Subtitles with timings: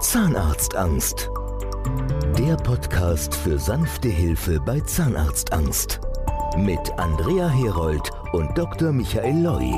[0.00, 1.28] Zahnarztangst.
[2.38, 6.00] Der Podcast für sanfte Hilfe bei Zahnarztangst.
[6.56, 8.92] Mit Andrea Herold und Dr.
[8.92, 9.74] Michael Loi.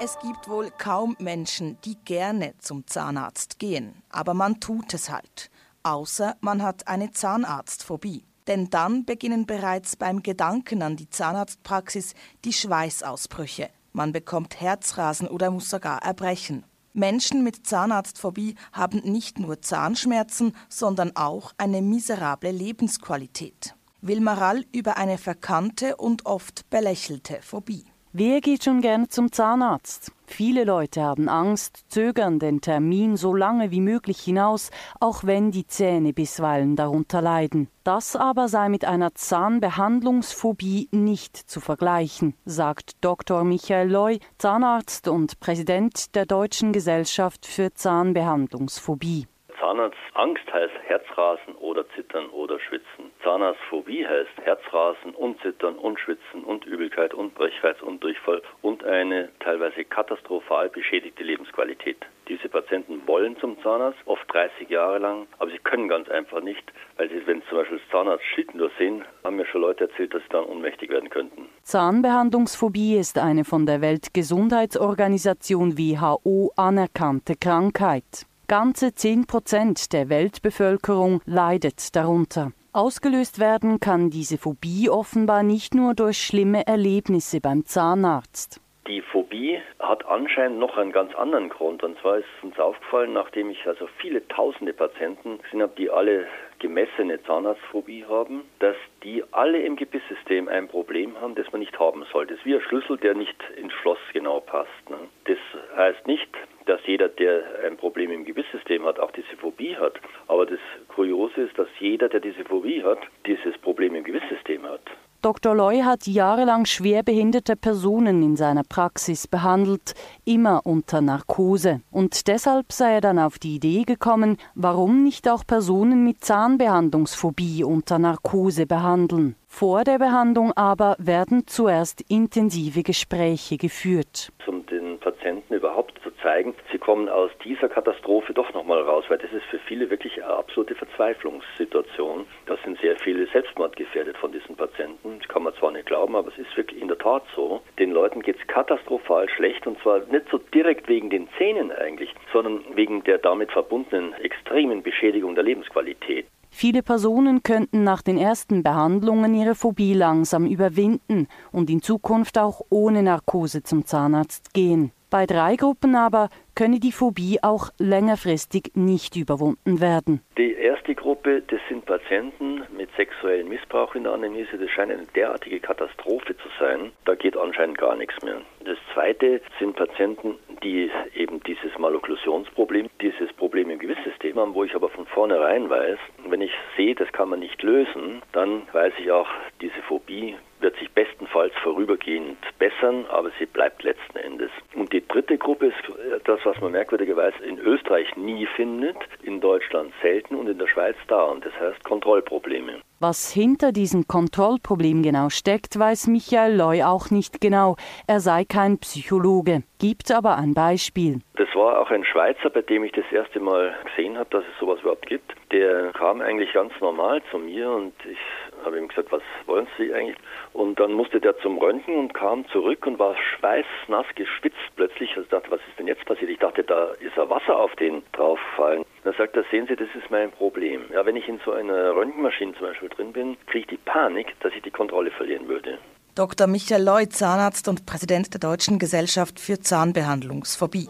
[0.00, 5.50] Es gibt wohl kaum Menschen, die gerne zum Zahnarzt gehen, aber man tut es halt.
[5.82, 8.24] Außer man hat eine Zahnarztphobie.
[8.46, 12.14] Denn dann beginnen bereits beim Gedanken an die Zahnarztpraxis
[12.46, 13.68] die Schweißausbrüche.
[13.92, 16.64] Man bekommt Herzrasen oder muss sogar erbrechen.
[16.96, 23.74] Menschen mit Zahnarztphobie haben nicht nur Zahnschmerzen, sondern auch eine miserable Lebensqualität.
[24.00, 27.84] Wilma Rall über eine verkannte und oft belächelte Phobie.
[28.12, 30.12] Wer geht schon gerne zum Zahnarzt?
[30.26, 34.70] Viele Leute haben Angst, zögern den Termin so lange wie möglich hinaus,
[35.00, 37.68] auch wenn die Zähne bisweilen darunter leiden.
[37.84, 43.44] Das aber sei mit einer Zahnbehandlungsphobie nicht zu vergleichen, sagt Dr.
[43.44, 49.26] Michael Loy, Zahnarzt und Präsident der Deutschen Gesellschaft für Zahnbehandlungsphobie.
[49.66, 53.10] Zahnarztangst heißt Herzrasen oder Zittern oder Schwitzen.
[53.24, 59.28] Zahnarztphobie heißt Herzrasen und Zittern und Schwitzen und Übelkeit und Brechreiz und Durchfall und eine
[59.40, 61.96] teilweise katastrophal beschädigte Lebensqualität.
[62.28, 66.72] Diese Patienten wollen zum Zahnarzt, oft 30 Jahre lang, aber sie können ganz einfach nicht,
[66.96, 70.14] weil sie, wenn sie zum Beispiel das Zahnarztschild nur sehen, haben mir schon Leute erzählt,
[70.14, 71.48] dass sie dann ohnmächtig werden könnten.
[71.62, 78.26] Zahnbehandlungsphobie ist eine von der Weltgesundheitsorganisation WHO anerkannte Krankheit.
[78.48, 82.52] Ganze 10 Prozent der Weltbevölkerung leidet darunter.
[82.72, 88.60] Ausgelöst werden kann diese Phobie offenbar nicht nur durch schlimme Erlebnisse beim Zahnarzt.
[88.86, 91.82] Die Phobie hat anscheinend noch einen ganz anderen Grund.
[91.82, 96.28] Und zwar ist uns aufgefallen, nachdem ich also viele tausende Patienten gesehen habe, die alle
[96.60, 102.04] gemessene Zahnarztphobie haben, dass die alle im Gebisssystem ein Problem haben, das man nicht haben
[102.12, 102.34] sollte.
[102.34, 104.88] Das ist wie ein Schlüssel, der nicht ins Schloss genau passt.
[104.88, 104.98] Ne?
[105.24, 105.38] Das
[105.76, 106.28] heißt nicht,
[106.66, 109.94] dass jeder, der ein Problem im Gebisssystem hat, auch diese Phobie hat.
[110.28, 114.82] Aber das Kuriose ist, dass jeder, der diese Phobie hat, dieses Problem im Gebisssystem hat.
[115.22, 115.56] Dr.
[115.56, 119.94] Loy hat jahrelang schwerbehinderte Personen in seiner Praxis behandelt,
[120.24, 121.80] immer unter Narkose.
[121.90, 127.64] Und deshalb sei er dann auf die Idee gekommen, warum nicht auch Personen mit Zahnbehandlungsphobie
[127.64, 129.34] unter Narkose behandeln.
[129.48, 134.30] Vor der Behandlung aber werden zuerst intensive Gespräche geführt.
[134.46, 139.32] Um den Patienten überhaupt zeigen, sie kommen aus dieser Katastrophe doch nochmal raus, weil das
[139.32, 142.26] ist für viele wirklich eine absolute Verzweiflungssituation.
[142.46, 145.18] Da sind sehr viele selbstmordgefährdet von diesen Patienten.
[145.18, 147.60] Das kann man zwar nicht glauben, aber es ist wirklich in der Tat so.
[147.78, 152.14] Den Leuten geht es katastrophal schlecht und zwar nicht so direkt wegen den Zähnen eigentlich,
[152.32, 156.26] sondern wegen der damit verbundenen extremen Beschädigung der Lebensqualität.
[156.58, 162.62] Viele Personen könnten nach den ersten Behandlungen ihre Phobie langsam überwinden und in Zukunft auch
[162.70, 164.90] ohne Narkose zum Zahnarzt gehen.
[165.08, 170.20] Bei drei Gruppen aber könne die Phobie auch längerfristig nicht überwunden werden.
[170.36, 174.58] Die erste Gruppe, das sind Patienten mit sexuellem Missbrauch in der Anamnese.
[174.58, 176.90] Das scheint eine derartige Katastrophe zu sein.
[177.04, 178.40] Da geht anscheinend gar nichts mehr.
[178.64, 180.34] Das zweite sind Patienten,
[180.64, 185.98] die eben dieses Malokklusionsproblem, dieses Problem im Gewissensystem haben, wo ich aber von vornherein weiß,
[186.28, 189.28] wenn ich sehe, das kann man nicht lösen, dann weiß ich auch,
[189.60, 194.50] diese Phobie wird sich bestenfalls vorübergehend bessern, aber sie bleibt letzten Endes.
[194.74, 194.85] Und
[195.16, 200.46] dritte Gruppe ist das, was man merkwürdigerweise in Österreich nie findet, in Deutschland selten und
[200.46, 201.24] in der Schweiz da.
[201.24, 202.80] Und das heißt Kontrollprobleme.
[203.00, 207.76] Was hinter diesem Kontrollproblem genau steckt, weiß Michael Loy auch nicht genau.
[208.06, 211.20] Er sei kein Psychologe, gibt aber ein Beispiel.
[211.36, 214.60] Das war auch ein Schweizer, bei dem ich das erste Mal gesehen habe, dass es
[214.60, 215.32] sowas überhaupt gibt.
[215.50, 218.18] Der kam eigentlich ganz normal zu mir und ich
[218.66, 220.16] habe ihm gesagt, was wollen Sie eigentlich?
[220.52, 225.16] Und dann musste der zum Röntgen und kam zurück und war schweißnass geschwitzt plötzlich.
[225.16, 226.30] Also dachte, was ist denn jetzt passiert?
[226.30, 228.84] Ich dachte, da ist ein Wasser auf den drauffallen.
[229.04, 230.82] Dann sagt er, sehen Sie, das ist mein Problem.
[230.92, 234.34] Ja, wenn ich in so einer Röntgenmaschine zum Beispiel drin bin, kriege ich die Panik,
[234.40, 235.78] dass ich die Kontrolle verlieren würde.
[236.14, 236.46] Dr.
[236.46, 240.88] Michael Loy, Zahnarzt und Präsident der Deutschen Gesellschaft für Zahnbehandlungsphobie.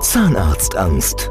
[0.00, 1.30] Zahnarztangst.